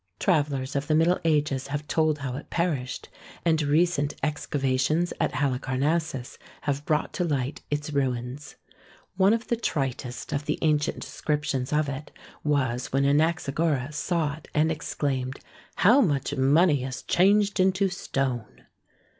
[0.17, 3.07] Travellers of the Middle Ages have told how it perished,
[3.45, 8.55] and recent excavations at Halicarnassus have brought to light its ruins.
[9.17, 12.09] One of the tritest of the ancient descriptions of it
[12.43, 15.39] was when Anaxagoras saw it and exclaimed:'
[15.85, 18.63] How much money is changed into stone."